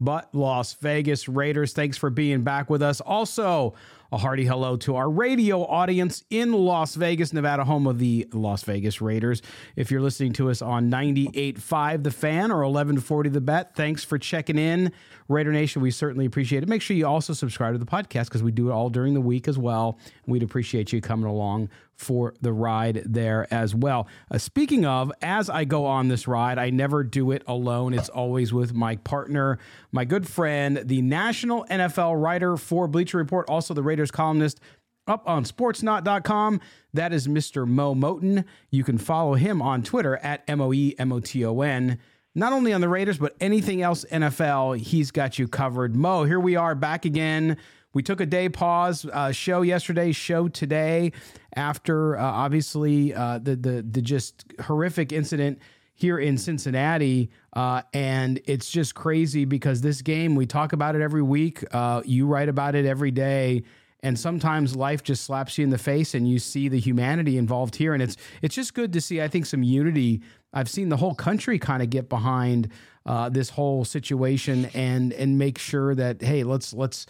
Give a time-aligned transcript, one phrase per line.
[0.00, 1.72] but Las Vegas Raiders.
[1.72, 3.00] Thanks for being back with us.
[3.00, 3.74] Also,
[4.12, 8.62] a hearty hello to our radio audience in Las Vegas, Nevada, home of the Las
[8.62, 9.42] Vegas Raiders.
[9.74, 14.18] If you're listening to us on 98.5 The Fan or 1140 The Bet, thanks for
[14.18, 14.92] checking in.
[15.28, 16.68] Raider Nation, we certainly appreciate it.
[16.68, 19.20] Make sure you also subscribe to the podcast because we do it all during the
[19.20, 19.98] week as well.
[20.26, 24.06] We'd appreciate you coming along for the ride there as well.
[24.30, 27.94] Uh, speaking of, as I go on this ride, I never do it alone.
[27.94, 29.58] It's always with my partner,
[29.92, 34.60] my good friend, the national NFL writer for Bleacher Report, also the Raiders columnist
[35.06, 36.60] up on sportsnaut.com.
[36.92, 37.66] That is Mr.
[37.66, 38.44] Mo Moton.
[38.70, 41.98] You can follow him on Twitter at M O E M O T O N.
[42.36, 45.96] Not only on the Raiders, but anything else NFL, he's got you covered.
[45.96, 47.56] Mo, here we are back again.
[47.94, 51.12] We took a day pause, uh, show yesterday, show today,
[51.54, 55.60] after uh, obviously uh, the, the the just horrific incident
[55.94, 61.00] here in Cincinnati, uh, and it's just crazy because this game we talk about it
[61.00, 61.64] every week.
[61.72, 63.62] Uh, you write about it every day,
[64.06, 67.74] and sometimes life just slaps you in the face, and you see the humanity involved
[67.74, 69.20] here, and it's it's just good to see.
[69.20, 70.22] I think some unity.
[70.52, 72.70] I've seen the whole country kind of get behind
[73.04, 77.06] uh, this whole situation and and make sure that hey, let's let's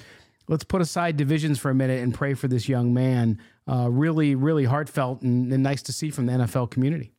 [0.49, 3.39] let's put aside divisions for a minute and pray for this young man.
[3.69, 7.13] Uh, really, really heartfelt and, and nice to see from the NFL community.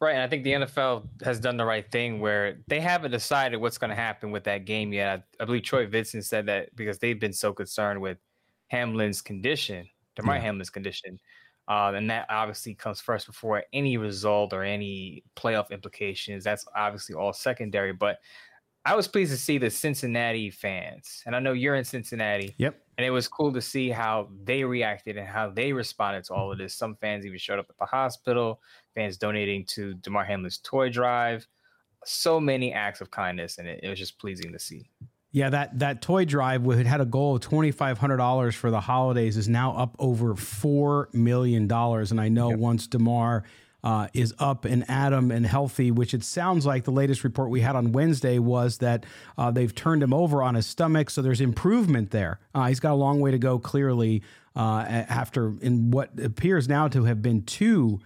[0.00, 3.58] Right, and I think the NFL has done the right thing where they haven't decided
[3.58, 5.22] what's going to happen with that game yet.
[5.38, 8.18] I, I, believe Troy Vincent said that because they've been so concerned with
[8.72, 10.42] Hamlin's condition, Damar yeah.
[10.42, 11.20] Hamlin's condition,
[11.68, 16.42] uh, and that obviously comes first before any result or any playoff implications.
[16.42, 17.92] That's obviously all secondary.
[17.92, 18.18] But
[18.84, 22.54] I was pleased to see the Cincinnati fans, and I know you're in Cincinnati.
[22.56, 22.80] Yep.
[22.98, 26.50] And it was cool to see how they reacted and how they responded to all
[26.50, 26.74] of this.
[26.74, 28.60] Some fans even showed up at the hospital,
[28.94, 31.46] fans donating to Damar Hamlin's toy drive.
[32.04, 34.90] So many acts of kindness, and it, it was just pleasing to see.
[35.32, 38.70] Yeah, that that toy drive had had a goal of twenty five hundred dollars for
[38.70, 42.58] the holidays is now up over four million dollars, and I know yep.
[42.58, 43.44] once Damar
[43.82, 47.62] uh, is up and Adam and healthy, which it sounds like the latest report we
[47.62, 49.04] had on Wednesday was that
[49.36, 52.38] uh, they've turned him over on his stomach, so there's improvement there.
[52.54, 54.22] Uh, he's got a long way to go, clearly,
[54.54, 57.98] uh, after in what appears now to have been two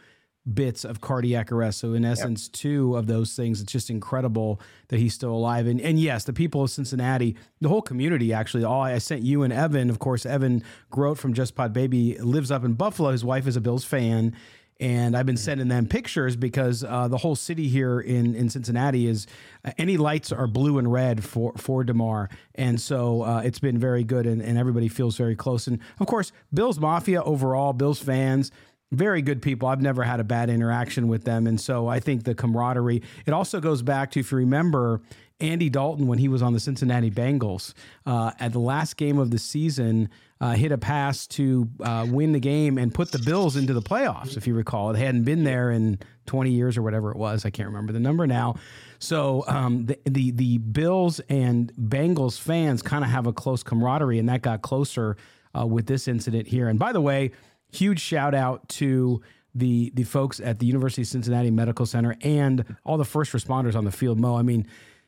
[0.53, 1.79] bits of cardiac arrest.
[1.79, 2.53] So in essence, yep.
[2.53, 3.61] two of those things.
[3.61, 5.67] It's just incredible that he's still alive.
[5.67, 8.65] And and yes, the people of Cincinnati, the whole community actually.
[8.65, 12.50] All I sent you and Evan, of course, Evan Grote from Just Pod Baby lives
[12.50, 13.11] up in Buffalo.
[13.11, 14.35] His wife is a Bills fan
[14.79, 19.06] and I've been sending them pictures because uh, the whole city here in in Cincinnati
[19.06, 19.26] is
[19.65, 23.79] uh, any lights are blue and red for for Damar, and so uh, it's been
[23.79, 25.67] very good, and, and everybody feels very close.
[25.67, 28.50] And of course, Bills Mafia overall, Bills fans.
[28.93, 29.69] Very good people.
[29.69, 31.47] I've never had a bad interaction with them.
[31.47, 35.00] And so I think the camaraderie, it also goes back to, if you remember,
[35.41, 37.75] Andy Dalton, when he was on the Cincinnati Bengals,
[38.06, 40.09] uh, at the last game of the season,
[40.41, 43.83] uh, hit a pass to uh, win the game and put the Bills into the
[43.83, 44.37] playoffs.
[44.37, 47.44] If you recall, they hadn't been there in 20 years or whatever it was.
[47.44, 48.56] I can't remember the number now.
[48.99, 54.19] So um, the, the the Bills and Bengals fans kind of have a close camaraderie,
[54.19, 55.17] and that got closer
[55.59, 56.69] uh, with this incident here.
[56.69, 57.32] And by the way,
[57.73, 59.23] huge shout out to
[59.55, 63.75] the the folks at the University of Cincinnati Medical Center and all the first responders
[63.75, 64.21] on the field.
[64.21, 64.67] Mo, I mean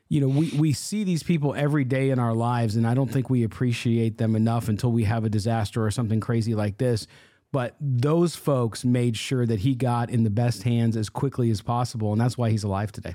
[0.09, 3.11] you know, we, we see these people every day in our lives, and I don't
[3.11, 7.07] think we appreciate them enough until we have a disaster or something crazy like this.
[7.53, 11.61] But those folks made sure that he got in the best hands as quickly as
[11.61, 13.15] possible, and that's why he's alive today.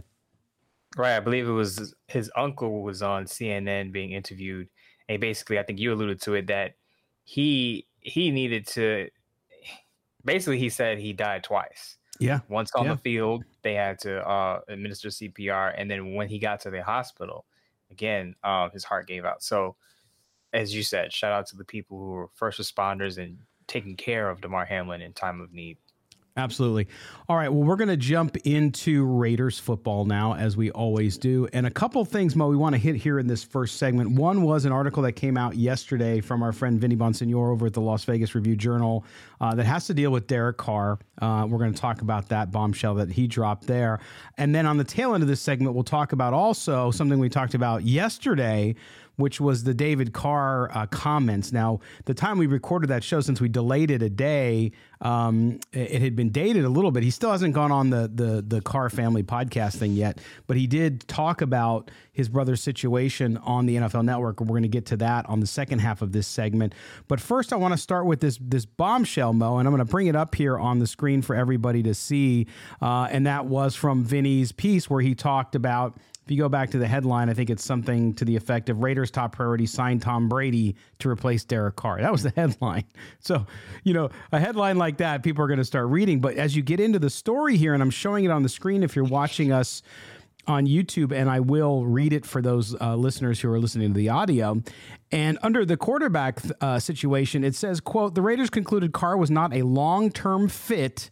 [0.95, 1.15] Right.
[1.15, 4.69] I believe it was his uncle was on CNN being interviewed,
[5.09, 6.75] and basically, I think you alluded to it that
[7.23, 9.09] he he needed to.
[10.25, 11.97] Basically, he said he died twice.
[12.19, 12.39] Yeah.
[12.47, 12.93] Once on yeah.
[12.93, 16.83] the field, they had to uh, administer CPR, and then when he got to the
[16.83, 17.45] hospital,
[17.91, 19.43] again, uh, his heart gave out.
[19.43, 19.75] So,
[20.53, 23.37] as you said, shout out to the people who were first responders and
[23.67, 25.77] taking care of Damar Hamlin in time of need.
[26.35, 26.87] Absolutely.
[27.29, 27.47] All right.
[27.47, 31.47] Well, we're going to jump into Raiders football now, as we always do.
[31.53, 34.13] And a couple things, Mo, we want to hit here in this first segment.
[34.13, 37.73] One was an article that came out yesterday from our friend Vinny Bonsignore over at
[37.73, 39.05] the Las Vegas Review Journal
[39.41, 40.97] uh, that has to deal with Derek Carr.
[41.21, 43.99] Uh, we're going to talk about that bombshell that he dropped there.
[44.39, 47.29] And then on the tail end of this segment, we'll talk about also something we
[47.29, 48.73] talked about yesterday
[49.15, 51.51] which was the David Carr uh, comments.
[51.51, 54.71] Now, the time we recorded that show, since we delayed it a day,
[55.01, 57.03] um, it, had been dated a little bit.
[57.03, 60.65] He still hasn't gone on the the the Carr family podcast thing yet, but he
[60.65, 64.39] did talk about his brother's situation on the NFL Network.
[64.39, 66.73] We're going to get to that on the second half of this segment.
[67.07, 69.91] But first, I want to start with this this bombshell, Mo, and I'm going to
[69.91, 72.47] bring it up here on the screen for everybody to see.
[72.81, 76.71] Uh, and that was from Vinny's piece where he talked about if you go back
[76.71, 79.99] to the headline, I think it's something to the effect of Raiders' top priority sign
[79.99, 81.99] Tom Brady to replace Derek Carr.
[81.99, 82.85] That was the headline.
[83.19, 83.45] So,
[83.83, 86.21] you know, a headline like that, people are going to start reading.
[86.21, 88.83] But as you get into the story here, and I'm showing it on the screen
[88.83, 89.81] if you're watching us
[90.47, 93.97] on YouTube, and I will read it for those uh, listeners who are listening to
[93.97, 94.61] the audio.
[95.11, 99.53] And under the quarterback uh, situation, it says, "quote The Raiders concluded Carr was not
[99.53, 101.11] a long-term fit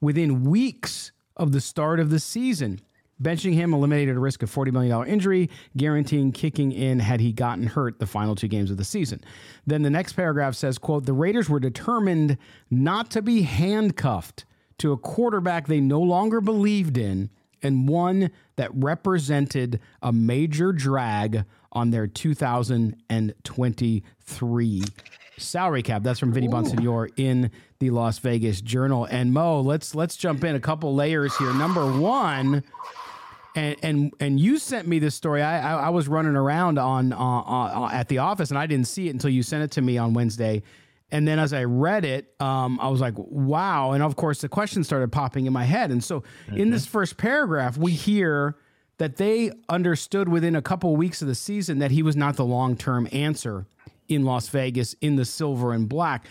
[0.00, 2.80] within weeks of the start of the season."
[3.20, 7.66] Benching him eliminated a risk of $40 million injury, guaranteeing kicking in had he gotten
[7.66, 9.22] hurt the final two games of the season.
[9.66, 12.36] Then the next paragraph says, quote, the Raiders were determined
[12.70, 14.44] not to be handcuffed
[14.78, 17.30] to a quarterback they no longer believed in
[17.62, 24.82] and one that represented a major drag on their 2023
[25.38, 26.02] salary cap.
[26.02, 29.06] That's from Vinny Bonsignore in the Las Vegas Journal.
[29.10, 31.52] And Mo, let's let's jump in a couple layers here.
[31.54, 32.62] Number one,
[33.56, 35.42] and and and you sent me this story.
[35.42, 38.86] I I, I was running around on uh, uh, at the office and I didn't
[38.86, 40.62] see it until you sent it to me on Wednesday.
[41.10, 43.92] And then as I read it, um, I was like, wow.
[43.92, 45.92] And of course, the questions started popping in my head.
[45.92, 46.56] And so mm-hmm.
[46.56, 48.56] in this first paragraph, we hear
[48.98, 52.36] that they understood within a couple of weeks of the season that he was not
[52.36, 53.66] the long term answer
[54.08, 56.26] in Las Vegas in the silver and black.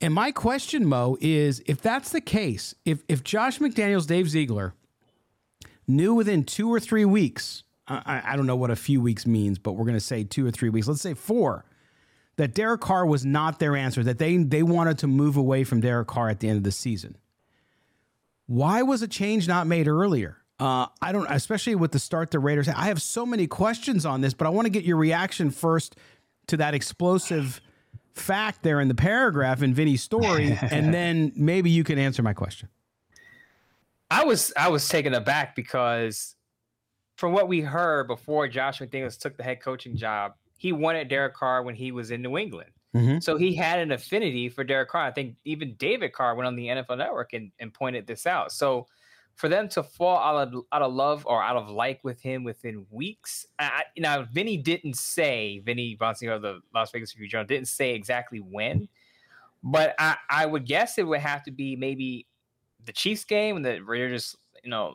[0.00, 4.74] And my question, Mo, is if that's the case, if if Josh McDaniels, Dave Ziegler,
[5.88, 9.58] knew within two or three weeks, I, I don't know what a few weeks means,
[9.58, 11.64] but we're going to say two or three weeks, let's say four,
[12.36, 15.80] that Derek Carr was not their answer, that they, they wanted to move away from
[15.80, 17.16] Derek Carr at the end of the season.
[18.46, 20.36] Why was a change not made earlier?
[20.60, 22.68] Uh, I don't, especially with the start the Raiders.
[22.68, 25.96] I have so many questions on this, but I want to get your reaction first
[26.48, 27.60] to that explosive
[28.14, 32.32] fact there in the paragraph in Vinny's story, and then maybe you can answer my
[32.32, 32.68] question.
[34.10, 36.36] I was I was taken aback because
[37.16, 41.34] from what we heard before Josh McDaniels took the head coaching job, he wanted Derek
[41.34, 42.70] Carr when he was in New England.
[42.94, 43.18] Mm-hmm.
[43.18, 45.04] So he had an affinity for Derek Carr.
[45.04, 48.50] I think even David Carr went on the NFL Network and, and pointed this out.
[48.52, 48.86] So
[49.38, 52.44] for them to fall out of out of love or out of like with him
[52.44, 53.46] within weeks.
[53.58, 57.94] I, now, Vinny didn't say Vinny Bonsignore of the Las Vegas Review Journal didn't say
[57.94, 58.88] exactly when,
[59.62, 62.26] but I, I would guess it would have to be maybe
[62.88, 64.94] the Chiefs game and the Raiders, you know,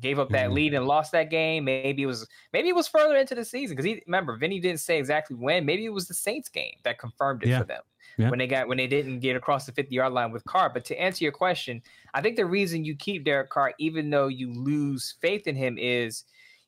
[0.00, 0.54] gave up that mm-hmm.
[0.54, 1.64] lead and lost that game.
[1.64, 4.80] Maybe it was maybe it was further into the season because he remember Vinny didn't
[4.80, 5.64] say exactly when.
[5.64, 7.58] Maybe it was the Saints game that confirmed it yeah.
[7.58, 7.82] for them
[8.16, 8.30] yeah.
[8.30, 10.70] when they got when they didn't get across the 50 yard line with Carr.
[10.70, 11.82] But to answer your question,
[12.14, 15.76] I think the reason you keep Derek Carr, even though you lose faith in him,
[15.78, 16.24] is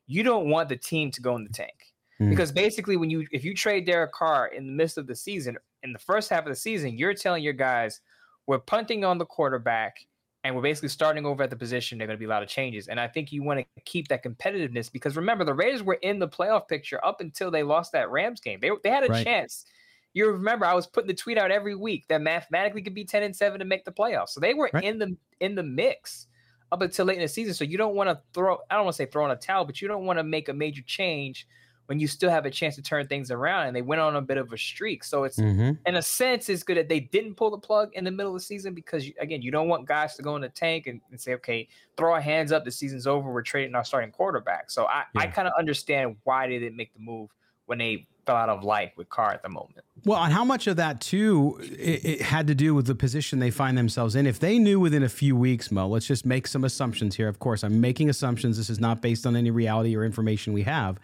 [0.07, 1.95] you don't want the team to go in the tank.
[2.21, 2.31] Mm.
[2.31, 5.57] Because basically, when you if you trade Derek Carr in the midst of the season,
[5.83, 8.01] in the first half of the season, you're telling your guys,
[8.47, 9.97] we're punting on the quarterback
[10.47, 11.99] and we're basically starting over at the position.
[11.99, 12.87] There are going to be a lot of changes.
[12.87, 16.21] And I think you want to keep that competitiveness because remember, the Raiders were in
[16.21, 18.61] the playoff picture up until they lost that Rams game.
[18.63, 19.25] They, they had a right.
[19.25, 19.67] chance.
[20.15, 23.25] You remember, I was putting the tweet out every week that mathematically could be 10
[23.25, 24.31] and 7 to make the playoffs.
[24.31, 24.85] So they were right.
[24.85, 26.29] in the in the mix
[26.71, 27.53] up until late in the season.
[27.53, 29.65] So you don't want to throw, I don't want to say throw in a towel,
[29.65, 31.47] but you don't want to make a major change
[31.87, 33.69] when you still have a chance to turn things around.
[33.69, 35.05] And they went on a bit of a streak.
[35.05, 35.73] So it's, mm-hmm.
[35.87, 38.41] in a sense, it's good that they didn't pull the plug in the middle of
[38.41, 41.21] the season because, again, you don't want guys to go in the tank and, and
[41.21, 42.65] say, okay, throw our hands up.
[42.65, 43.33] The season's over.
[43.33, 44.71] We're trading our starting quarterback.
[44.71, 45.23] So I, yeah.
[45.23, 47.31] I kind of understand why they didn't make the move
[47.67, 49.85] when they fell out of life with Carr at the moment.
[50.05, 53.39] Well, and how much of that too it, it, had to do with the position
[53.39, 54.27] they find themselves in.
[54.27, 57.29] If they knew within a few weeks, Mo, let's just make some assumptions here.
[57.29, 58.57] Of course, I'm making assumptions.
[58.57, 60.99] This is not based on any reality or information we have.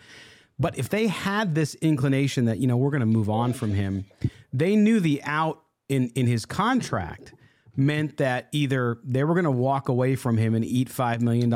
[0.62, 3.74] But if they had this inclination that, you know, we're going to move on from
[3.74, 4.04] him,
[4.52, 7.34] they knew the out in, in his contract
[7.74, 11.52] meant that either they were going to walk away from him and eat $5 million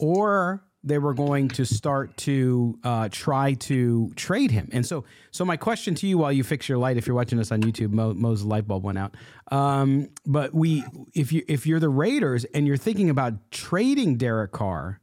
[0.00, 4.68] or they were going to start to uh, try to trade him.
[4.72, 7.38] And so, so my question to you while you fix your light, if you're watching
[7.38, 9.14] us on YouTube, Mo, Mo's light bulb went out.
[9.52, 10.82] Um, but we,
[11.14, 15.00] if you if you're the Raiders and you're thinking about trading Derek Carr,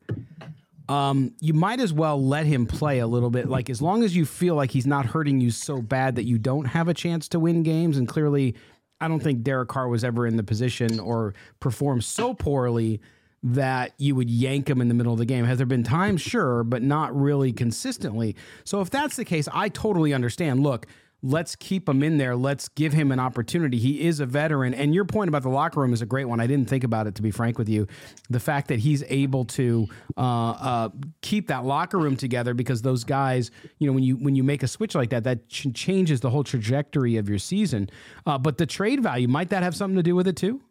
[0.93, 3.49] um, you might as well let him play a little bit.
[3.49, 6.37] Like as long as you feel like he's not hurting you so bad that you
[6.37, 7.97] don't have a chance to win games.
[7.97, 8.55] And clearly,
[9.01, 13.01] I don't think Derek Carr was ever in the position or performed so poorly
[13.41, 15.45] that you would yank him in the middle of the game.
[15.45, 16.21] Has there been times?
[16.21, 18.35] Sure, but not really consistently.
[18.63, 20.61] So if that's the case, I totally understand.
[20.61, 20.85] Look,
[21.23, 22.35] let's keep him in there.
[22.35, 23.79] Let's give him an opportunity.
[23.79, 24.73] He is a veteran.
[24.73, 26.41] And your point about the locker room is a great one.
[26.41, 27.87] I didn't think about it, to be frank with you.
[28.29, 29.87] The fact that he's able to
[30.17, 30.89] uh, uh,
[31.21, 34.61] keep that locker room together because those guys, you know, when you when you make
[34.61, 37.89] a switch like that, that ch- changes the whole trajectory of your season.
[38.25, 40.61] Uh, but the trade value, might that have something to do with it too?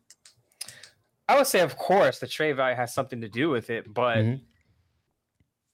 [1.29, 3.93] I would say, of course, the trade value has something to do with it.
[3.93, 4.45] But mm-hmm.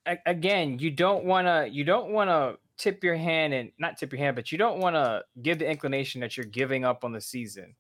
[0.07, 3.99] a- again, you don't want to you don't want to tip your hand and not
[3.99, 7.05] tip your hand, but you don't want to give the inclination that you're giving up
[7.05, 7.75] on the season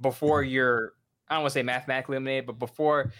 [0.00, 0.52] before mm-hmm.
[0.52, 0.92] you're,
[1.28, 3.12] I don't want to say mathematically eliminated, but before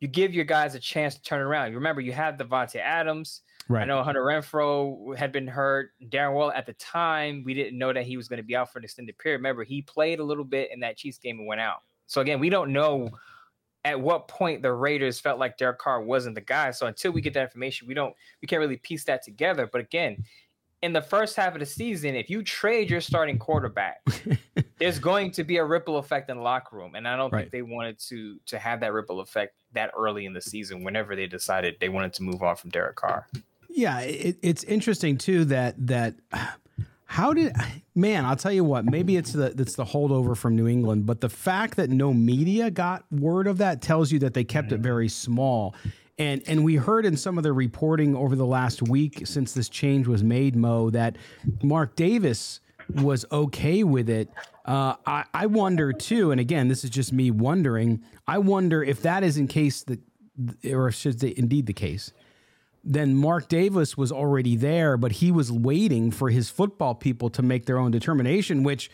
[0.00, 1.70] you give your guys a chance to turn around.
[1.70, 3.42] You remember you had Davante Adams.
[3.68, 3.82] Right.
[3.82, 5.90] I know Hunter Renfrow had been hurt.
[6.08, 8.72] Darren Waller at the time, we didn't know that he was going to be out
[8.72, 9.38] for an extended period.
[9.38, 11.78] Remember, he played a little bit in that Chiefs game and went out.
[12.06, 13.10] So again, we don't know
[13.84, 16.70] at what point the Raiders felt like Derek Carr wasn't the guy.
[16.72, 19.68] So until we get that information, we don't we can't really piece that together.
[19.70, 20.22] But again,
[20.86, 24.06] in the first half of the season, if you trade your starting quarterback,
[24.78, 27.40] there's going to be a ripple effect in the locker room, and I don't right.
[27.40, 30.84] think they wanted to to have that ripple effect that early in the season.
[30.84, 33.26] Whenever they decided they wanted to move on from Derek Carr.
[33.68, 36.14] Yeah, it, it's interesting too that that
[37.06, 37.52] how did
[37.96, 38.24] man?
[38.24, 38.84] I'll tell you what.
[38.84, 42.70] Maybe it's the it's the holdover from New England, but the fact that no media
[42.70, 44.76] got word of that tells you that they kept mm-hmm.
[44.76, 45.74] it very small.
[46.18, 49.68] And and we heard in some of the reporting over the last week since this
[49.68, 51.16] change was made, Mo, that
[51.62, 54.30] Mark Davis was okay with it.
[54.64, 58.02] Uh, I, I wonder too, and again, this is just me wondering.
[58.26, 60.00] I wonder if that is in case that,
[60.72, 62.12] or should say, indeed the case.
[62.82, 67.42] Then Mark Davis was already there, but he was waiting for his football people to
[67.42, 68.90] make their own determination, which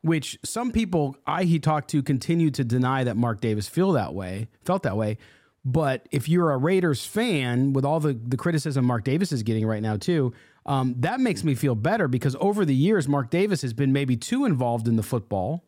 [0.00, 4.14] which some people I he talked to continue to deny that Mark Davis feel that
[4.14, 5.18] way, felt that way.
[5.64, 9.66] But if you're a Raiders fan, with all the, the criticism Mark Davis is getting
[9.66, 10.32] right now, too,
[10.66, 14.16] um, that makes me feel better because over the years, Mark Davis has been maybe
[14.16, 15.64] too involved in the football.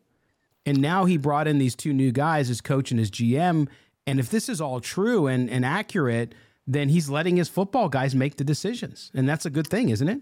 [0.65, 3.67] And now he brought in these two new guys as coach and as GM.
[4.07, 6.33] And if this is all true and, and accurate,
[6.67, 9.11] then he's letting his football guys make the decisions.
[9.13, 10.21] And that's a good thing, isn't it?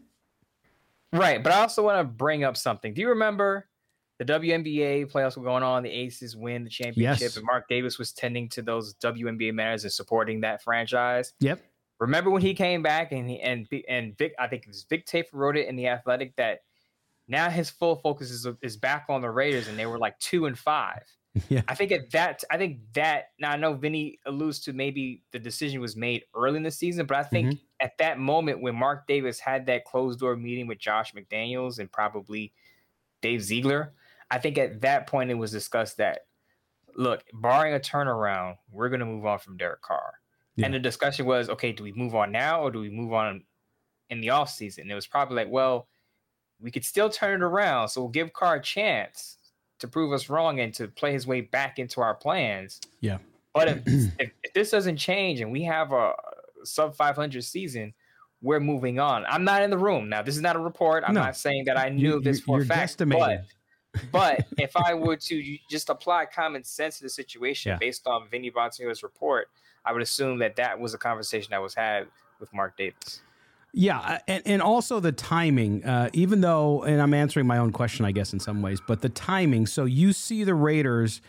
[1.11, 1.41] Right.
[1.41, 2.93] But I also want to bring up something.
[2.93, 3.67] Do you remember
[4.19, 5.83] the WNBA playoffs were going on.
[5.83, 7.37] The Aces win the championship, yes.
[7.37, 11.33] and Mark Davis was tending to those WNBA matters and supporting that franchise.
[11.39, 11.61] Yep.
[11.99, 15.05] Remember when he came back and he, and and Vic, I think it was Vic
[15.05, 16.59] Tafur wrote it in the Athletic that
[17.27, 20.45] now his full focus is is back on the Raiders, and they were like two
[20.45, 21.03] and five.
[21.49, 21.61] Yeah.
[21.67, 25.39] I think at that, I think that now I know Vinny alludes to maybe the
[25.39, 27.63] decision was made early in the season, but I think mm-hmm.
[27.79, 31.91] at that moment when Mark Davis had that closed door meeting with Josh McDaniels and
[31.91, 32.53] probably
[33.23, 33.93] Dave Ziegler,
[34.33, 36.21] I think at that point it was discussed that
[36.95, 40.13] look, barring a turnaround, we're going to move on from Derek Carr.
[40.55, 40.65] Yeah.
[40.65, 43.43] And the discussion was, okay, do we move on now or do we move on
[44.09, 44.89] in the off season?
[44.89, 45.87] It was probably like, well,
[46.59, 49.37] we could still turn it around, so we'll give Carr a chance
[49.77, 52.81] to prove us wrong and to play his way back into our plans.
[53.01, 53.19] Yeah.
[53.53, 53.77] But if,
[54.19, 56.13] if, if this doesn't change and we have a
[56.63, 57.93] sub 500 season,
[58.41, 59.25] we're moving on.
[59.27, 60.23] I'm not in the room now.
[60.23, 61.03] This is not a report.
[61.05, 61.21] I'm no.
[61.21, 62.97] not saying that I knew you, this for a fact.
[62.97, 63.45] But
[64.11, 67.77] But if I were to just apply common sense to the situation Yeah.
[67.77, 69.49] based on Vinny Bonsignore's report,
[69.85, 72.07] I would assume that that was a conversation that was had
[72.39, 73.21] with Mark Davis.
[73.75, 75.83] Yeah, uh, and, and also the timing.
[75.83, 79.01] Uh, even though, and I'm answering my own question, I guess, in some ways, but
[79.01, 79.65] the timing.
[79.65, 81.21] So you see the Raiders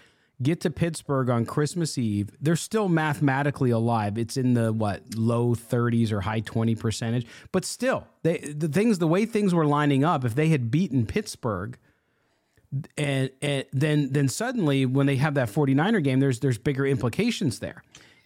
[0.42, 2.30] get to Pittsburgh on Christmas Eve.
[2.40, 4.18] They're still mathematically alive.
[4.18, 8.98] It's in the what low 30s or high 20 percentage, but still, they the things
[8.98, 10.24] the way things were lining up.
[10.24, 11.78] If they had beaten Pittsburgh.
[12.96, 17.60] And, and then then suddenly when they have that 49er game there's there's bigger implications
[17.60, 17.82] there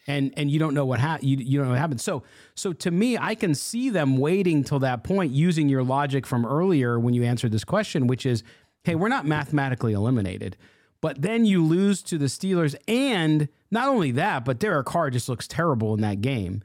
[0.08, 2.02] and and you don't know what ha- you you don't know what happens.
[2.02, 2.24] So
[2.54, 6.44] so to me, I can see them waiting till that point, using your logic from
[6.44, 8.42] earlier when you answered this question, which is,
[8.82, 10.56] hey, we're not mathematically eliminated,
[11.00, 15.28] but then you lose to the Steelers, and not only that, but Derek Carr just
[15.28, 16.62] looks terrible in that game.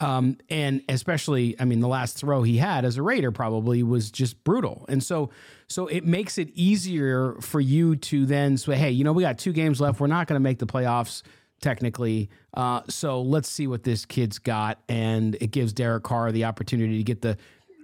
[0.00, 4.10] Um, and especially, I mean, the last throw he had as a Raider probably was
[4.10, 4.86] just brutal.
[4.88, 5.30] And so,
[5.68, 9.38] so it makes it easier for you to then say, hey, you know, we got
[9.38, 10.00] two games left.
[10.00, 11.22] We're not going to make the playoffs
[11.60, 12.30] technically.
[12.54, 16.98] Uh, so let's see what this kid's got, and it gives Derek Carr the opportunity
[16.98, 17.36] to get the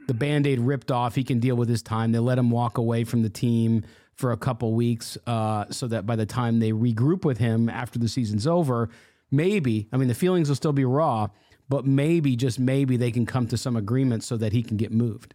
[0.09, 1.17] the band aid ripped off.
[1.17, 2.13] He can deal with his time.
[2.13, 6.07] They let him walk away from the team for a couple weeks, uh, so that
[6.07, 8.89] by the time they regroup with him after the season's over,
[9.31, 11.29] maybe I mean the feelings will still be raw,
[11.69, 14.93] but maybe just maybe they can come to some agreement so that he can get
[14.93, 15.35] moved.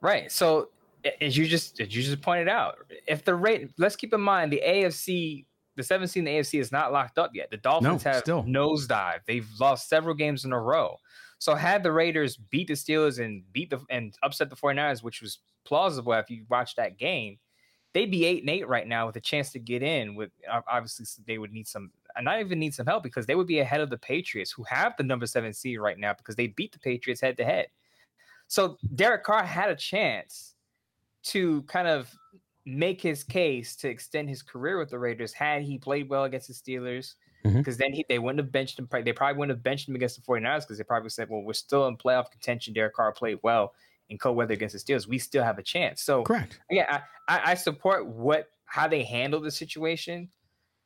[0.00, 0.30] Right.
[0.32, 0.70] So
[1.20, 4.52] as you just as you just pointed out, if the rate let's keep in mind
[4.52, 5.44] the AFC,
[5.76, 7.50] the 17 in the AFC is not locked up yet.
[7.50, 8.44] The Dolphins have still.
[8.44, 9.20] nosedive.
[9.26, 10.96] They've lost several games in a row.
[11.38, 15.22] So had the Raiders beat the Steelers and beat the and upset the 49ers, which
[15.22, 17.38] was plausible if you watch that game,
[17.94, 20.14] they'd be eight and eight right now with a chance to get in.
[20.14, 20.30] With
[20.68, 23.60] obviously they would need some, and not even need some help because they would be
[23.60, 26.72] ahead of the Patriots, who have the number seven seed right now because they beat
[26.72, 27.66] the Patriots head to head.
[28.48, 30.54] So Derek Carr had a chance
[31.24, 32.12] to kind of
[32.66, 36.48] make his case to extend his career with the Raiders had he played well against
[36.48, 37.14] the Steelers.
[37.44, 37.58] Mm-hmm.
[37.58, 38.88] Because then he, they wouldn't have benched him.
[38.90, 41.54] They probably wouldn't have benched him against the 49ers because they probably said, well, we're
[41.54, 42.74] still in playoff contention.
[42.74, 43.72] Derek Carr played well
[44.10, 45.06] in cold weather against the Steelers.
[45.06, 46.02] We still have a chance.
[46.02, 46.60] So Correct.
[46.70, 50.28] yeah, I, I, I support what how they handle the situation.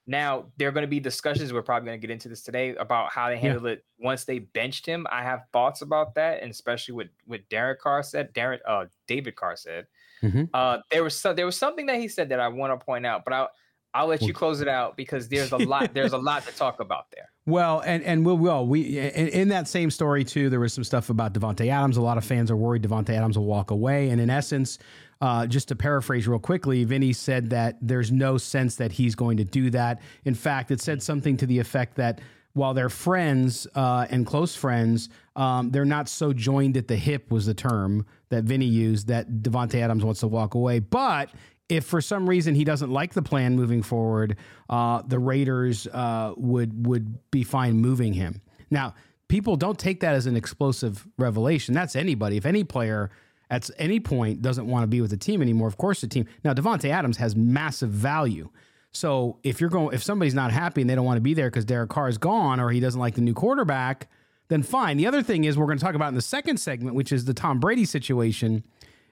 [0.06, 1.52] Now there are going to be discussions.
[1.52, 4.40] We're probably going to get into this today about how they handled it once they
[4.40, 5.06] benched him.
[5.10, 8.34] I have thoughts about that, and especially what what Derek Carr said.
[8.34, 9.86] Darren, uh, David Carr said.
[10.22, 10.48] Mhm.
[10.52, 13.06] Uh, there was so, there was something that he said that I want to point
[13.06, 13.50] out, but I'll
[13.94, 16.80] I'll let you close it out because there's a lot there's a lot to talk
[16.80, 17.30] about there.
[17.46, 20.48] Well, and and we'll, well we in, in that same story too.
[20.48, 21.98] There was some stuff about Davante Adams.
[21.98, 24.08] A lot of fans are worried Davante Adams will walk away.
[24.08, 24.78] And in essence,
[25.20, 29.36] uh, just to paraphrase real quickly, Vinny said that there's no sense that he's going
[29.36, 30.00] to do that.
[30.24, 32.22] In fact, it said something to the effect that
[32.54, 37.30] while they're friends uh, and close friends, um, they're not so joined at the hip
[37.30, 40.78] was the term that Vinny used that Davante Adams wants to walk away.
[40.78, 41.30] But
[41.68, 44.36] if for some reason he doesn't like the plan moving forward,
[44.68, 48.42] uh, the Raiders uh, would would be fine moving him.
[48.70, 48.94] Now,
[49.28, 51.74] people don't take that as an explosive revelation.
[51.74, 52.36] That's anybody.
[52.36, 53.10] If any player
[53.50, 56.26] at any point doesn't want to be with the team anymore, of course the team.
[56.44, 58.50] Now, Davante Adams has massive value.
[58.92, 61.50] So if you're going, if somebody's not happy and they don't want to be there
[61.50, 64.08] because Derek Carr is gone or he doesn't like the new quarterback,
[64.48, 64.96] then fine.
[64.96, 67.24] The other thing is we're going to talk about in the second segment, which is
[67.24, 68.62] the Tom Brady situation.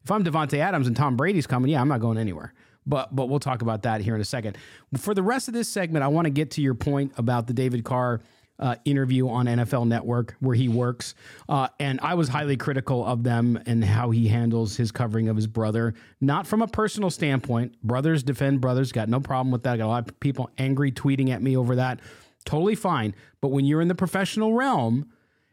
[0.05, 2.53] If I'm Davante Adams and Tom Brady's coming, yeah, I'm not going anywhere.
[2.87, 4.59] But but we'll talk about that here in a second.
[4.97, 7.53] For the rest of this segment, I want to get to your point about the
[7.53, 8.21] David Carr
[8.59, 11.15] uh, interview on NFL Network where he works,
[11.49, 15.37] uh, and I was highly critical of them and how he handles his covering of
[15.37, 15.95] his brother.
[16.21, 17.81] Not from a personal standpoint.
[17.83, 18.91] Brothers defend brothers.
[18.91, 19.79] Got no problem with that.
[19.79, 22.01] Got a lot of people angry tweeting at me over that.
[22.45, 23.15] Totally fine.
[23.41, 25.09] But when you're in the professional realm,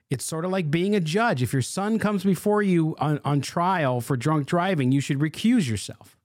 [0.10, 1.42] it's sort of like being a judge.
[1.42, 5.70] If your son comes before you on, on trial for drunk driving, you should recuse
[5.70, 6.18] yourself.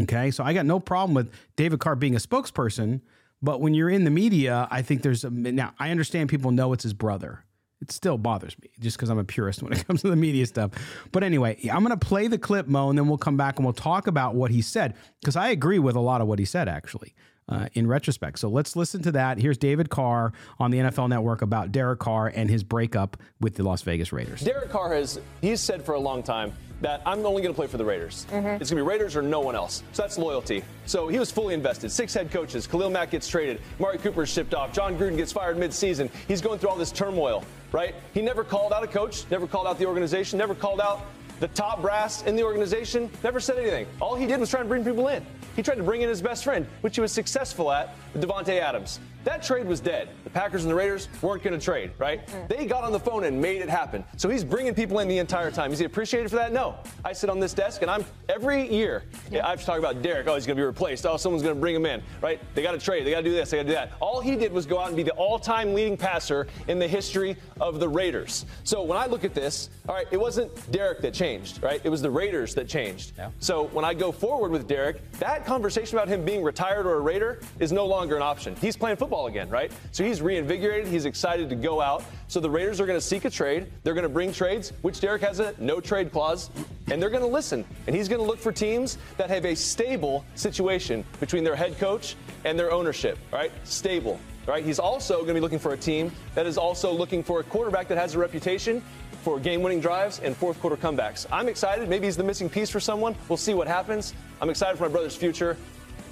[0.00, 0.30] Okay.
[0.30, 3.00] So I got no problem with David Carr being a spokesperson.
[3.40, 5.30] But when you're in the media, I think there's a.
[5.30, 7.44] Now, I understand people know it's his brother.
[7.80, 10.44] It still bothers me just because I'm a purist when it comes to the media
[10.46, 10.72] stuff.
[11.12, 13.64] But anyway, I'm going to play the clip, Mo, and then we'll come back and
[13.64, 16.44] we'll talk about what he said because I agree with a lot of what he
[16.44, 17.14] said, actually.
[17.48, 18.38] Uh, in retrospect.
[18.38, 19.38] So let's listen to that.
[19.38, 23.62] Here's David Carr on the NFL Network about Derek Carr and his breakup with the
[23.62, 24.42] Las Vegas Raiders.
[24.42, 27.66] Derek Carr has he's said for a long time that I'm only going to play
[27.66, 28.26] for the Raiders.
[28.30, 29.82] It's going to be Raiders or no one else.
[29.92, 30.62] So that's loyalty.
[30.86, 31.90] So he was fully invested.
[31.90, 32.66] Six head coaches.
[32.66, 33.60] Khalil Mack gets traded.
[33.78, 34.72] Mari Cooper is shipped off.
[34.72, 36.08] Jon Gruden gets fired mid-season.
[36.28, 37.94] He's going through all this turmoil, right?
[38.14, 41.06] He never called out a coach, never called out the organization, never called out
[41.40, 43.86] the top brass in the organization, never said anything.
[44.00, 45.24] All he did was try to bring people in.
[45.56, 48.60] He tried to bring in his best friend, which he was successful at with Davante
[48.60, 49.00] Adams.
[49.24, 50.08] That trade was dead.
[50.24, 52.26] The Packers and the Raiders weren't going to trade, right?
[52.26, 52.48] Mm.
[52.48, 54.04] They got on the phone and made it happen.
[54.16, 55.72] So he's bringing people in the entire time.
[55.72, 56.52] Is he appreciated for that?
[56.52, 56.76] No.
[57.04, 59.46] I sit on this desk and I'm every year yeah.
[59.46, 60.26] I've talked about Derek.
[60.28, 61.04] Oh, he's going to be replaced.
[61.04, 62.40] Oh, someone's going to bring him in, right?
[62.54, 63.06] They got to trade.
[63.06, 63.50] They got to do this.
[63.50, 63.92] They got to do that.
[64.00, 67.36] All he did was go out and be the all-time leading passer in the history
[67.60, 68.46] of the Raiders.
[68.64, 71.80] So when I look at this, all right, it wasn't Derek that changed, right?
[71.84, 73.12] It was the Raiders that changed.
[73.18, 73.30] Yeah.
[73.40, 77.00] So when I go forward with Derek, that conversation about him being retired or a
[77.00, 78.54] Raider is no longer an option.
[78.56, 79.72] He's playing football again, right?
[79.92, 80.86] So he's reinvigorated.
[80.86, 82.04] He's excited to go out.
[82.28, 83.70] So the Raiders are going to seek a trade.
[83.82, 86.50] They're going to bring trades, which Derek has a no trade clause,
[86.90, 87.64] and they're going to listen.
[87.86, 91.78] And he's going to look for teams that have a stable situation between their head
[91.78, 93.50] coach and their ownership, right?
[93.64, 94.18] Stable.
[94.46, 94.64] Right?
[94.64, 97.44] He's also going to be looking for a team that is also looking for a
[97.44, 98.82] quarterback that has a reputation
[99.20, 101.26] for game-winning drives and fourth quarter comebacks.
[101.30, 101.86] I'm excited.
[101.86, 103.14] Maybe he's the missing piece for someone.
[103.28, 104.14] We'll see what happens.
[104.40, 105.58] I'm excited for my brother's future.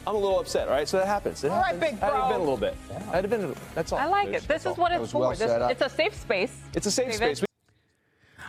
[0.06, 0.88] I'm a little upset, all right?
[0.88, 1.42] So that happens.
[1.42, 1.82] It all happens.
[1.82, 2.08] right, big bro.
[2.10, 2.76] I'd have been a little bit.
[2.90, 3.10] Yeah.
[3.12, 3.54] I'd have been.
[3.74, 3.98] That's all.
[3.98, 4.46] I like it.
[4.46, 5.20] This is what it's for.
[5.20, 6.56] Well this, it's a safe space.
[6.74, 7.38] It's a safe David.
[7.38, 7.48] space.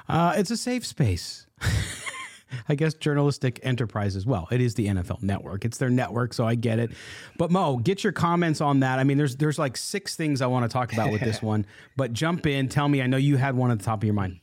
[0.07, 1.47] Uh, it's a safe space.
[2.69, 4.47] I guess journalistic enterprise as well.
[4.51, 5.65] It is the NFL network.
[5.65, 6.91] It's their network, so I get it.
[7.37, 8.99] But Mo, get your comments on that.
[8.99, 11.65] I mean, there's there's like six things I want to talk about with this one.
[11.95, 13.01] But jump in, tell me.
[13.01, 14.39] I know you had one at the top of your mind.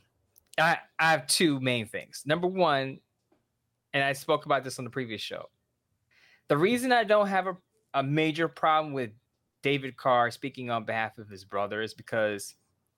[0.59, 2.23] I, I have two main things.
[2.25, 2.99] Number one,
[3.93, 5.49] and I spoke about this on the previous show.
[6.47, 7.57] The reason I don't have a,
[7.93, 9.11] a major problem with
[9.63, 12.55] David Carr speaking on behalf of his brother is because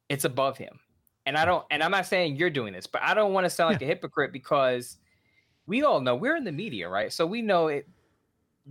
[0.09, 0.79] it's above him.
[1.25, 3.49] And I don't, and I'm not saying you're doing this, but I don't want to
[3.49, 4.97] sound like a hypocrite because
[5.65, 7.11] we all know we're in the media, right?
[7.11, 7.87] So we know it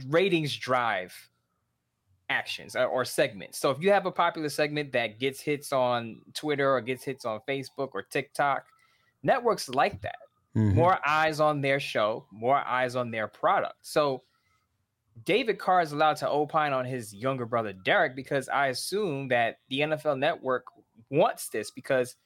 [0.08, 1.14] ratings drive
[2.28, 3.58] actions or, or, segments.
[3.58, 7.24] So if you have a popular segment that gets hits on Twitter or gets hits
[7.24, 8.64] on Facebook or TikTok,
[9.22, 10.16] networks like that.
[10.56, 10.74] Mm-hmm.
[10.74, 13.76] More eyes on their show, more eyes on their product.
[13.82, 14.22] So
[15.24, 19.58] David Carr is allowed to opine on his younger brother Derek because I assume that
[19.68, 20.66] the NFL network
[21.10, 22.16] wants this because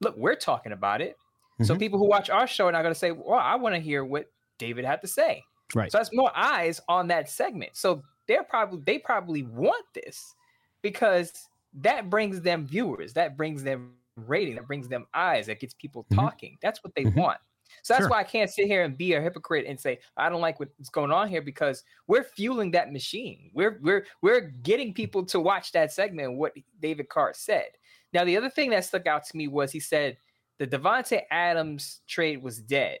[0.00, 1.16] look, we're talking about it.
[1.54, 1.64] Mm-hmm.
[1.64, 3.80] So people who watch our show are not going to say, "Well, I want to
[3.80, 5.92] hear what David had to say." Right.
[5.92, 7.76] So that's more eyes on that segment.
[7.76, 10.34] So they're probably they probably want this
[10.82, 11.32] because
[11.74, 16.04] that brings them viewers, that brings them rating, that brings them eyes, that gets people
[16.04, 16.20] mm-hmm.
[16.20, 16.58] talking.
[16.62, 17.20] That's what they mm-hmm.
[17.20, 17.38] want.
[17.82, 18.10] So that's sure.
[18.10, 20.90] why I can't sit here and be a hypocrite and say I don't like what's
[20.90, 23.50] going on here because we're fueling that machine.
[23.54, 26.36] We're we're we're getting people to watch that segment.
[26.36, 27.68] What David Carr said.
[28.12, 30.16] Now the other thing that stuck out to me was he said
[30.58, 32.98] the Davante Adams trade was dead,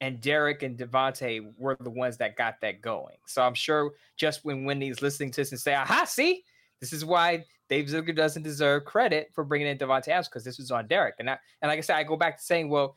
[0.00, 3.16] and Derek and Davante were the ones that got that going.
[3.26, 6.44] So I'm sure just when Wendy's listening to this and say, "Aha, see,
[6.80, 10.58] this is why Dave Ziegler doesn't deserve credit for bringing in Davante Adams because this
[10.58, 12.96] was on Derek." And I, and like I said, I go back to saying, well,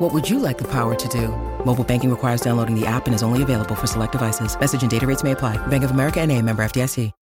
[0.00, 1.28] What would you like the power to do?
[1.66, 4.58] Mobile banking requires downloading the app and is only available for select devices.
[4.58, 5.58] Message and data rates may apply.
[5.66, 7.12] Bank of America and a member FDIC.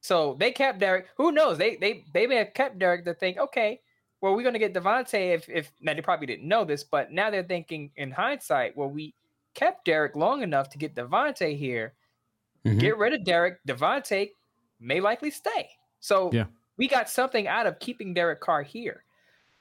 [0.00, 1.08] So they kept Derek.
[1.16, 1.58] Who knows?
[1.58, 3.80] They they they may have kept Derek to think, okay,
[4.20, 7.10] well, we're going to get Davante if, if now they probably didn't know this, but
[7.10, 9.12] now they're thinking in hindsight, well, we
[9.54, 11.94] kept Derek long enough to get Davante here.
[12.64, 12.78] Mm-hmm.
[12.78, 13.58] Get rid of Derek.
[13.66, 14.30] Davante
[14.78, 15.68] may likely stay.
[15.98, 16.44] So yeah.
[16.76, 19.02] we got something out of keeping Derek Carr here.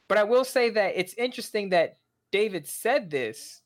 [0.08, 1.98] But I will say that it's interesting that
[2.32, 3.62] David said this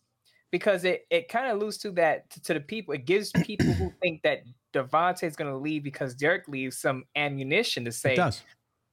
[0.51, 2.93] because it, it kind of alludes to that to, to, the people.
[2.93, 7.05] It gives people who think that Davante is going to leave because Derek leaves some
[7.15, 8.15] ammunition to say,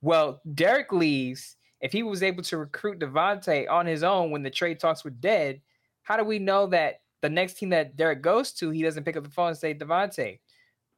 [0.02, 4.50] well, Derek leaves if he was able to recruit Davante on his own when the
[4.50, 5.60] trade talks were dead,
[6.02, 9.16] how do we know that the next team that Derek goes to, he doesn't pick
[9.16, 10.38] up the phone and say, Davante,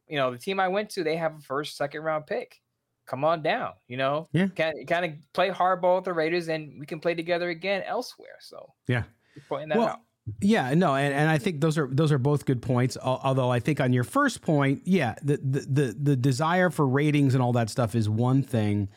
[0.08, 2.61] you know, the team I went to, they have a first, second round pick.
[3.06, 6.78] Come on down, you know, yeah, kind kind of play hardball with the Raiders, and
[6.78, 8.36] we can play together again elsewhere.
[8.40, 9.02] So yeah,
[9.48, 10.00] pointing that well, out.
[10.40, 12.96] Yeah, no, and, and I think those are those are both good points.
[13.02, 17.34] Although I think on your first point, yeah, the the the, the desire for ratings
[17.34, 18.88] and all that stuff is one thing.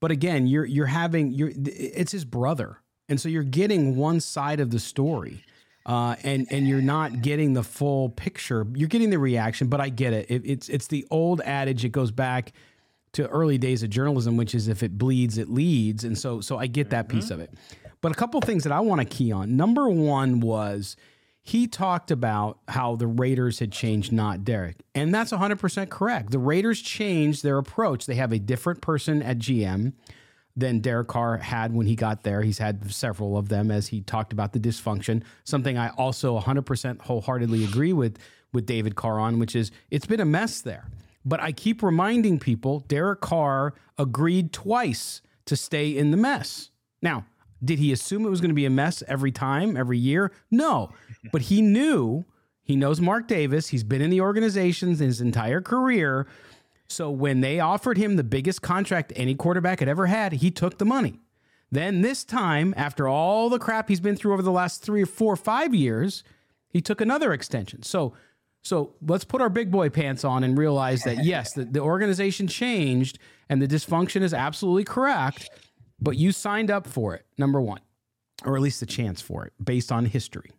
[0.00, 4.58] But again, you're you're having you're it's his brother, and so you're getting one side
[4.58, 5.44] of the story,
[5.84, 8.66] uh, and and you're not getting the full picture.
[8.74, 10.30] You're getting the reaction, but I get it.
[10.30, 10.42] it.
[10.46, 11.84] It's it's the old adage.
[11.84, 12.52] It goes back
[13.12, 16.58] to early days of journalism, which is if it bleeds, it leads, and so so
[16.58, 17.18] I get that mm-hmm.
[17.18, 17.52] piece of it.
[18.00, 19.56] But a couple things that I want to key on.
[19.56, 20.96] Number one was
[21.42, 24.76] he talked about how the Raiders had changed, not Derek.
[24.94, 26.30] And that's 100% correct.
[26.30, 28.06] The Raiders changed their approach.
[28.06, 29.94] They have a different person at GM.
[30.56, 32.42] than Derek Carr had when he got there.
[32.42, 35.22] He's had several of them as he talked about the dysfunction.
[35.44, 38.18] Something I also 100% wholeheartedly agree with
[38.52, 40.86] with David Carr on, which is it's been a mess there.
[41.24, 46.70] But I keep reminding people Derek Carr agreed twice to stay in the mess.
[47.02, 47.26] Now,
[47.62, 50.32] did he assume it was going to be a mess every time, every year?
[50.50, 50.90] No.
[51.32, 52.24] But he knew,
[52.62, 53.68] he knows Mark Davis.
[53.68, 56.26] He's been in the organizations his entire career.
[56.88, 60.78] So when they offered him the biggest contract any quarterback had ever had, he took
[60.78, 61.20] the money.
[61.70, 65.06] Then this time, after all the crap he's been through over the last three or
[65.06, 66.24] four or five years,
[66.68, 67.82] he took another extension.
[67.82, 68.14] So
[68.62, 72.46] so let's put our big boy pants on and realize that yes, the, the organization
[72.46, 73.18] changed
[73.48, 75.48] and the dysfunction is absolutely correct,
[76.00, 77.80] but you signed up for it, number one,
[78.44, 80.50] or at least the chance for it based on history.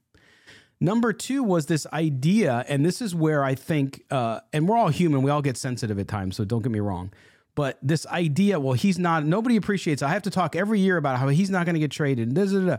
[0.80, 4.90] Number two was this idea, and this is where I think, uh, and we're all
[4.90, 7.14] human, we all get sensitive at times, so don't get me wrong.
[7.54, 10.02] But this idea, well, he's not, nobody appreciates.
[10.02, 12.34] I have to talk every year about how he's not going to get traded.
[12.34, 12.78] Da, da, da.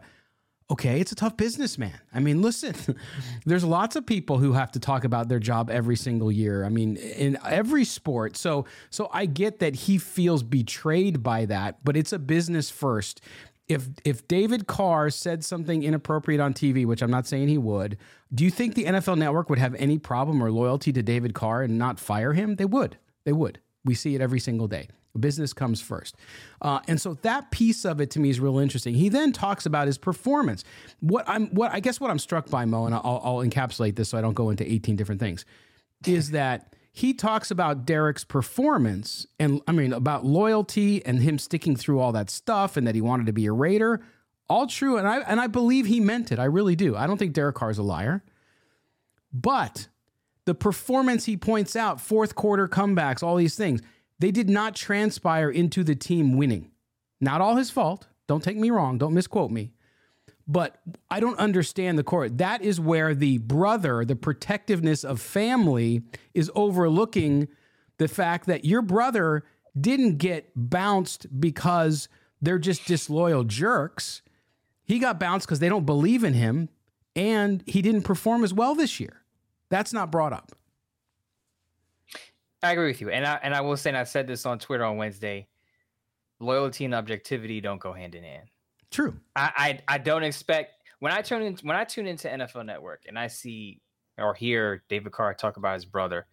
[0.73, 2.01] Okay, it's a tough business, man.
[2.15, 2.75] I mean, listen,
[3.45, 6.65] there's lots of people who have to talk about their job every single year.
[6.65, 8.39] I mean, in every sport.
[8.39, 13.21] So, so I get that he feels betrayed by that, but it's a business first
[13.69, 17.97] if if David Carr said something inappropriate on TV, which I'm not saying he would,
[18.35, 21.63] do you think the NFL Network would have any problem or loyalty to David Carr
[21.63, 22.57] and not fire him?
[22.57, 22.97] They would.
[23.25, 23.61] They would.
[23.85, 24.89] We see it every single day.
[25.19, 26.17] Business comes first.
[26.61, 28.95] Uh, and so that piece of it to me is real interesting.
[28.95, 30.65] He then talks about his performance.
[31.01, 34.11] What I'm, what I guess what I'm struck by, Mo, and I'll, I'll encapsulate this
[34.11, 35.45] so I don't go into 18 different things,
[36.07, 41.75] is that he talks about Derek's performance and I mean about loyalty and him sticking
[41.75, 44.03] through all that stuff and that he wanted to be a Raider.
[44.49, 46.39] All true, and I and I believe he meant it.
[46.39, 46.95] I really do.
[46.95, 48.23] I don't think Derek Carr is a liar.
[49.33, 49.89] But
[50.45, 53.81] the performance he points out, fourth quarter comebacks, all these things,
[54.23, 56.71] they did not transpire into the team winning.
[57.21, 58.07] Not all his fault.
[58.29, 58.97] Don't take me wrong.
[58.97, 59.73] Don't misquote me.
[60.47, 60.81] But
[61.11, 62.39] I don't understand the court.
[62.39, 66.03] That is where the brother, the protectiveness of family,
[66.35, 67.49] is overlooking
[67.99, 69.43] the fact that your brother
[69.79, 72.09] didn't get bounced because
[72.41, 74.23] they're just disloyal jerks.
[74.85, 76.69] He got bounced because they don't believe in him
[77.17, 79.25] and he didn't perform as well this year.
[79.69, 80.53] That's not brought up.
[82.63, 83.11] I agree with you.
[83.11, 85.49] And I and I will say and I said this on Twitter on Wednesday.
[86.41, 88.49] Loyalty and objectivity don't go hand in hand.
[88.91, 89.19] True.
[89.37, 93.05] I, I I don't expect when I turn in when I tune into NFL Network
[93.09, 93.81] and I see
[94.19, 96.27] or hear David Carr talk about his brother,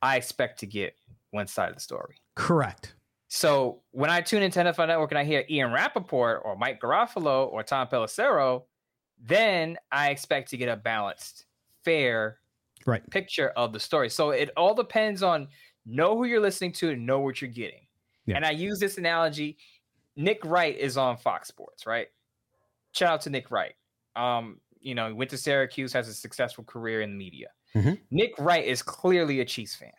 [0.00, 0.94] I expect to get
[1.30, 2.16] one side of the story.
[2.36, 2.94] Correct.
[3.28, 7.50] So when I tune into NFL Network and I hear Ian Rapoport or Mike Garafolo
[7.50, 8.62] or Tom Pelissero,
[9.20, 11.46] then I expect to get a balanced,
[11.84, 12.38] fair
[12.86, 13.08] right.
[13.10, 14.08] picture of the story.
[14.08, 15.48] So it all depends on
[15.86, 17.86] know who you're listening to and know what you're getting.
[18.26, 18.36] Yeah.
[18.36, 19.58] And I use this analogy
[20.16, 22.08] Nick Wright is on Fox Sports, right?
[22.92, 23.74] Shout out to Nick Wright.
[24.16, 27.48] Um, you know, he went to Syracuse, has a successful career in the media.
[27.74, 27.94] Mm-hmm.
[28.10, 29.90] Nick Wright is clearly a Chiefs fan.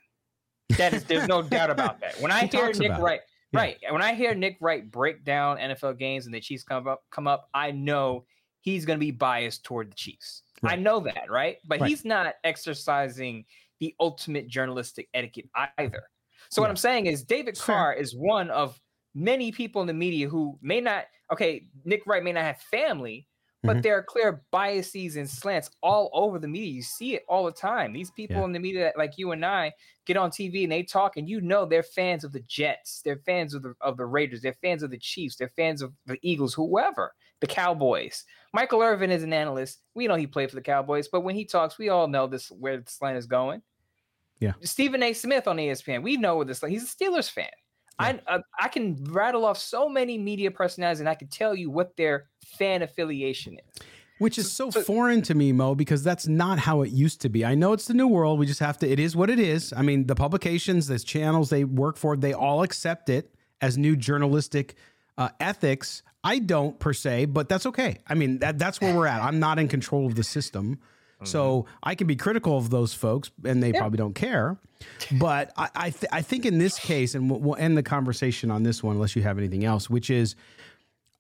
[0.78, 2.20] That is, there's no doubt about that.
[2.22, 3.22] When I hear Nick Wright,
[3.52, 3.60] yeah.
[3.60, 7.04] right, when I hear Nick Wright break down NFL games and the Chiefs come up,
[7.12, 8.26] come up, I know
[8.62, 10.44] he's going to be biased toward the Chiefs.
[10.62, 10.74] Right.
[10.74, 11.58] I know that, right?
[11.66, 11.90] But right.
[11.90, 13.46] he's not exercising
[13.80, 16.04] the ultimate journalistic etiquette either.
[16.50, 16.64] So yeah.
[16.64, 18.80] what I'm saying is David Carr is one of
[19.16, 23.26] many people in the media who may not okay nick wright may not have family
[23.66, 23.82] but mm-hmm.
[23.82, 26.72] there are clear biases and slants all over the media.
[26.72, 27.94] You see it all the time.
[27.94, 28.46] These people yeah.
[28.46, 29.72] in the media like you and i
[30.06, 33.20] get on tv and they talk and you know they're fans of the jets they're
[33.26, 36.18] fans of the of the raiders they're fans of the chiefs they're fans of the
[36.22, 38.24] eagles whoever the cowboys.
[38.54, 39.82] Michael irvin is an analyst.
[39.94, 42.50] We know he played for the cowboys but when he talks we all know this
[42.50, 43.62] where the slant is going.
[44.40, 44.54] Yeah.
[44.62, 45.14] Stephen a.
[45.14, 47.50] Smith on espn we know where this he's a steelers fan
[47.98, 51.70] I, I, I can rattle off so many media personalities, and I can tell you
[51.70, 52.28] what their
[52.58, 53.86] fan affiliation is.
[54.18, 57.30] Which is so, so, foreign to me, Mo, because that's not how it used to
[57.30, 57.44] be.
[57.44, 58.40] I know it's the new world.
[58.40, 58.90] We just have to.
[58.90, 59.74] It is what it is.
[59.76, 63.98] I mean, the publications, the channels they work for, they all accept it as new
[63.98, 64.76] journalistic
[65.18, 66.02] uh, ethics.
[66.24, 67.98] I don't per se, but that's okay.
[68.08, 69.22] I mean, that that's where we're at.
[69.22, 70.80] I'm not in control of the system.
[71.24, 71.78] So mm-hmm.
[71.84, 73.80] I can be critical of those folks, and they yeah.
[73.80, 74.58] probably don't care.
[75.20, 78.52] But I I, th- I, think in this case, and we'll, we'll end the conversation
[78.52, 80.36] on this one, unless you have anything else, which is,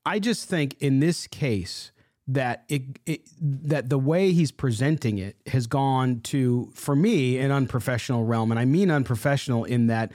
[0.06, 1.92] I just think in this case
[2.28, 7.52] that it, it that the way he's presenting it has gone to, for me, an
[7.52, 10.12] unprofessional realm, and I mean unprofessional in that,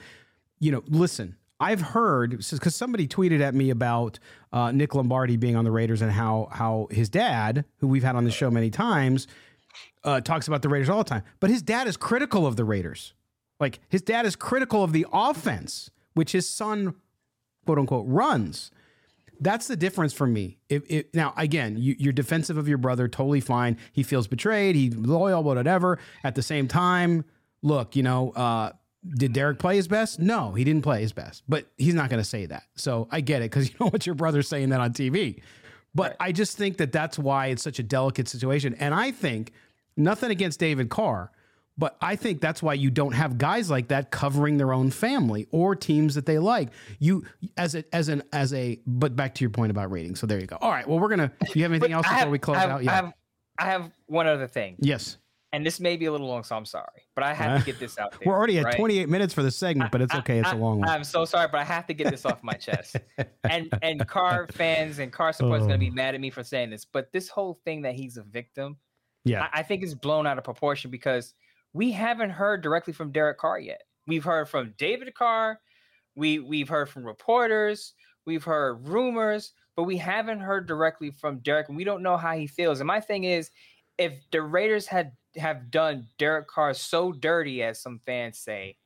[0.59, 1.37] you know, listen.
[1.59, 4.17] I've heard because somebody tweeted at me about
[4.51, 8.15] uh, Mick Lombardi being on the Raiders and how how his dad, who we've had
[8.15, 9.27] on the show many times,
[10.03, 12.63] uh, talks about the Raiders all the time, but his dad is critical of the
[12.63, 13.13] Raiders.
[13.59, 16.95] Like his dad is critical of the offense, which his son,
[17.65, 18.71] quote unquote, runs.
[19.39, 20.57] That's the difference for me.
[20.69, 23.77] If, if now again, you, are defensive of your brother, totally fine.
[23.91, 24.75] He feels betrayed.
[24.75, 25.99] He's loyal, whatever.
[26.23, 27.25] At the same time,
[27.61, 28.71] look, you know, uh,
[29.07, 30.19] did Derek play his best?
[30.19, 31.43] No, he didn't play his best.
[31.49, 32.63] But he's not going to say that.
[32.75, 35.41] So I get it because you know what your brother's saying that on TV.
[35.93, 36.17] But right.
[36.19, 38.75] I just think that that's why it's such a delicate situation.
[38.75, 39.51] And I think
[39.97, 41.31] nothing against David Carr,
[41.77, 45.47] but I think that's why you don't have guys like that covering their own family
[45.51, 46.69] or teams that they like.
[46.99, 47.25] You
[47.57, 50.19] as a as an as a but back to your point about ratings.
[50.19, 50.57] So there you go.
[50.61, 50.87] All right.
[50.87, 51.31] Well, we're gonna.
[51.39, 52.83] Do you have anything else before have, we close have, out?
[52.83, 52.91] Yeah.
[52.91, 53.13] I have,
[53.57, 54.75] I have one other thing.
[54.79, 55.17] Yes.
[55.53, 57.77] And this may be a little long, so I'm sorry, but I have to get
[57.77, 58.21] this out there.
[58.25, 58.77] We're already at right?
[58.77, 60.39] 28 minutes for the segment, but it's okay.
[60.39, 60.87] It's I, a long one.
[60.87, 62.95] I'm so sorry, but I have to get this off my chest.
[63.43, 65.67] And and Carr fans and Carr supporters oh.
[65.67, 68.15] going to be mad at me for saying this, but this whole thing that he's
[68.15, 68.77] a victim,
[69.25, 71.33] yeah, I, I think is blown out of proportion because
[71.73, 73.81] we haven't heard directly from Derek Carr yet.
[74.07, 75.59] We've heard from David Carr,
[76.15, 77.93] we we've heard from reporters,
[78.25, 82.33] we've heard rumors, but we haven't heard directly from Derek, and we don't know how
[82.37, 82.79] he feels.
[82.79, 83.51] And my thing is,
[83.97, 88.77] if the Raiders had have done Derek Carr so dirty, as some fans say,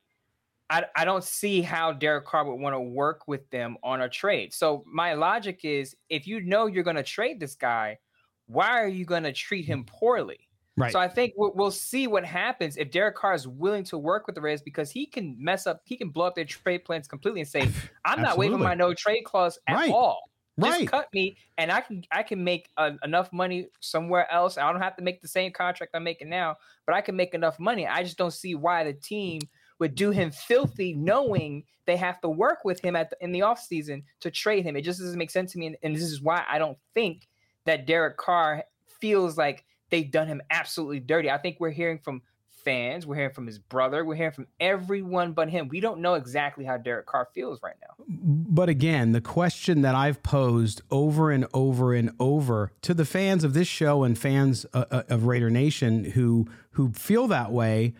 [0.68, 4.08] I, I don't see how Derek Carr would want to work with them on a
[4.08, 4.52] trade.
[4.52, 7.98] So my logic is if you know you're going to trade this guy,
[8.46, 10.48] why are you going to treat him poorly?
[10.76, 10.92] Right.
[10.92, 14.26] So I think we'll, we'll, see what happens if Derek Carr is willing to work
[14.26, 17.08] with the Raiders because he can mess up, he can blow up their trade plans
[17.08, 17.66] completely and say,
[18.04, 19.90] "I'm not waiving my no trade clause at right.
[19.90, 24.56] all." Just cut me, and I can I can make uh, enough money somewhere else.
[24.56, 27.34] I don't have to make the same contract I'm making now, but I can make
[27.34, 27.86] enough money.
[27.86, 29.42] I just don't see why the team
[29.78, 33.40] would do him filthy, knowing they have to work with him at the, in the
[33.40, 34.76] offseason to trade him.
[34.76, 37.28] It just doesn't make sense to me, and, and this is why I don't think
[37.66, 38.64] that Derek Carr
[39.00, 41.30] feels like they've done him absolutely dirty.
[41.30, 42.22] I think we're hearing from
[42.66, 43.06] fans.
[43.06, 44.04] We're hearing from his brother.
[44.04, 45.68] We're hearing from everyone but him.
[45.68, 48.04] We don't know exactly how Derek Carr feels right now.
[48.08, 53.44] But again, the question that I've posed over and over and over to the fans
[53.44, 57.94] of this show and fans uh, uh of Raider Nation who who feel that way,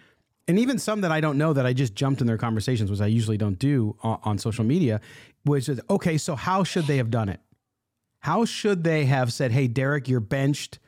[0.48, 3.00] and even some that I don't know that I just jumped in their conversations, which
[3.00, 5.00] I usually don't do on, on social media,
[5.44, 6.18] was okay.
[6.18, 7.40] So how should they have done it?
[8.18, 10.80] How should they have said, "Hey, Derek, you're benched."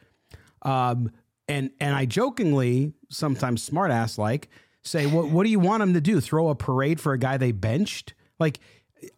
[0.63, 1.13] Um,
[1.49, 4.49] and and I jokingly, sometimes smartass like,
[4.83, 6.21] say, "What what do you want him to do?
[6.21, 8.61] Throw a parade for a guy they benched?" Like,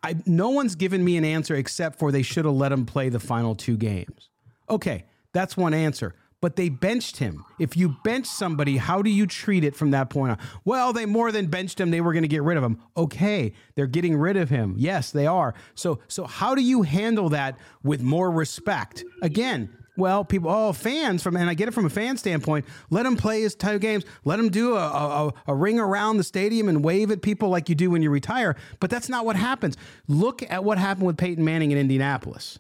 [0.03, 3.09] I no one's given me an answer except for they should have let him play
[3.09, 4.31] the final two games.
[4.69, 6.15] Okay, that's one answer.
[6.41, 7.45] But they benched him.
[7.59, 10.39] If you bench somebody, how do you treat it from that point on?
[10.65, 11.91] Well, they more than benched him.
[11.91, 12.81] They were going to get rid of him.
[12.97, 14.75] Okay, they're getting rid of him.
[14.79, 15.53] Yes, they are.
[15.75, 19.05] So, so how do you handle that with more respect?
[19.21, 19.69] Again,
[20.01, 22.65] well, people, oh, fans from, and I get it from a fan standpoint.
[22.91, 24.05] Let him play his two games.
[24.25, 27.69] Let him do a, a, a, ring around the stadium and wave at people like
[27.69, 28.57] you do when you retire.
[28.81, 29.77] But that's not what happens.
[30.09, 32.59] Look at what happened with Peyton Manning in Indianapolis.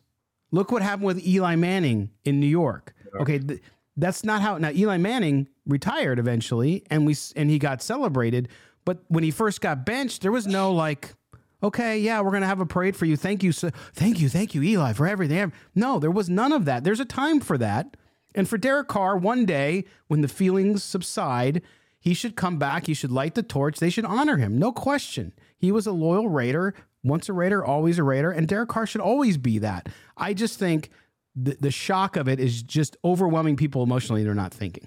[0.53, 2.95] Look what happened with Eli Manning in New York.
[3.21, 3.61] Okay, th-
[3.97, 4.59] that's not how.
[4.59, 8.49] Now Eli Manning retired eventually, and we and he got celebrated.
[8.85, 11.15] But when he first got benched, there was no like
[11.63, 13.17] okay, yeah, we're going to have a parade for you.
[13.17, 13.53] Thank you.
[13.53, 14.29] So, thank you.
[14.29, 15.53] Thank you, Eli, for everything.
[15.75, 16.85] No, there was none of that.
[16.85, 17.97] There's a time for that.
[18.35, 21.63] And for Derek Carr, one day when the feelings subside,
[21.99, 22.87] he should come back.
[22.87, 23.79] He should light the torch.
[23.79, 24.59] They should honor him.
[24.59, 25.33] No question.
[25.59, 28.31] He was a loyal Raider, once a Raider, always a Raider.
[28.31, 29.89] And Derek Carr should always be that.
[30.17, 30.91] I just think
[31.35, 34.25] the, the shock of it is just overwhelming people emotionally.
[34.25, 34.87] They're not thinking.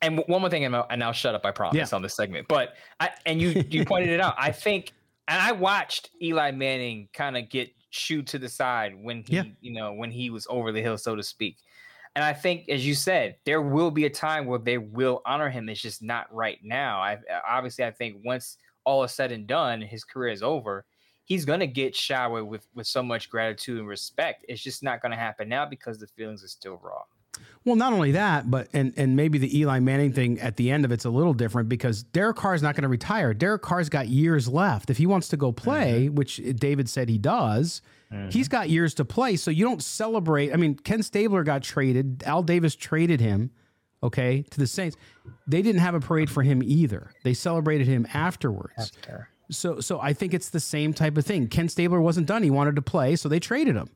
[0.00, 1.44] And one more thing, and I'll shut up.
[1.44, 1.96] I promise yeah.
[1.96, 2.46] on this segment.
[2.46, 4.36] But I and you you pointed it out.
[4.38, 4.92] I think
[5.28, 9.44] and I watched Eli Manning kind of get shooed to the side when he, yeah.
[9.60, 11.58] you know, when he was over the hill, so to speak.
[12.16, 15.50] And I think, as you said, there will be a time where they will honor
[15.50, 15.68] him.
[15.68, 17.00] It's just not right now.
[17.00, 20.86] I obviously, I think once all is said and done, his career is over.
[21.26, 24.46] He's gonna get showered with with so much gratitude and respect.
[24.48, 27.02] It's just not gonna happen now because the feelings are still raw.
[27.64, 30.84] Well, not only that, but and and maybe the Eli Manning thing at the end
[30.84, 33.34] of it's a little different because Derek Carr is not going to retire.
[33.34, 34.90] Derek Carr's got years left.
[34.90, 36.14] If he wants to go play, mm-hmm.
[36.14, 38.30] which David said he does, mm-hmm.
[38.30, 39.36] he's got years to play.
[39.36, 40.52] So you don't celebrate.
[40.52, 42.22] I mean, Ken Stabler got traded.
[42.24, 43.50] Al Davis traded him,
[44.02, 44.96] okay, to the Saints.
[45.46, 47.10] They didn't have a parade for him either.
[47.22, 48.72] They celebrated him afterwards.
[48.78, 49.28] After.
[49.50, 51.48] So so I think it's the same type of thing.
[51.48, 52.42] Ken Stabler wasn't done.
[52.42, 53.90] He wanted to play, so they traded him.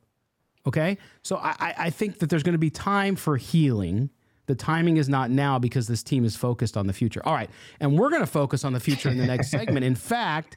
[0.66, 0.98] Okay.
[1.22, 4.10] So I, I think that there's going to be time for healing.
[4.46, 7.20] The timing is not now because this team is focused on the future.
[7.24, 7.50] All right.
[7.80, 9.84] And we're going to focus on the future in the next segment.
[9.84, 10.56] In fact,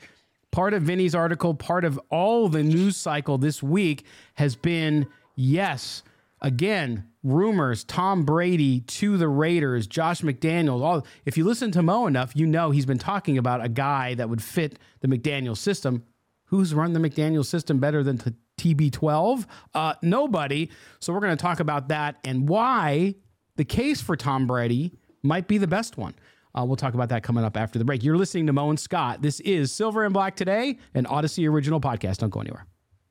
[0.51, 6.03] part of Vinny's article, part of all the news cycle this week has been yes,
[6.41, 10.81] again, rumors, Tom Brady to the Raiders, Josh McDaniels.
[10.81, 14.13] All if you listen to Mo enough, you know he's been talking about a guy
[14.13, 16.03] that would fit the McDaniel system.
[16.49, 18.19] Who's run the McDaniel system better than
[18.57, 19.45] TB12?
[19.73, 20.69] Uh, nobody.
[20.99, 23.15] So we're going to talk about that and why
[23.55, 24.93] the case for Tom Brady
[25.23, 26.13] might be the best one.
[26.57, 28.03] Uh, we'll talk about that coming up after the break.
[28.03, 29.21] You're listening to Mo and Scott.
[29.21, 32.17] This is Silver and Black Today, an Odyssey original podcast.
[32.17, 32.65] Don't go anywhere.